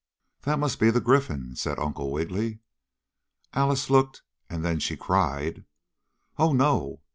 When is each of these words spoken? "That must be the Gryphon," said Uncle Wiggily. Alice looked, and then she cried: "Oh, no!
"That 0.45 0.57
must 0.57 0.79
be 0.79 0.89
the 0.89 0.99
Gryphon," 0.99 1.55
said 1.55 1.77
Uncle 1.77 2.11
Wiggily. 2.11 2.57
Alice 3.53 3.87
looked, 3.87 4.23
and 4.49 4.65
then 4.65 4.79
she 4.79 4.97
cried: 4.97 5.63
"Oh, 6.39 6.53
no! 6.53 7.01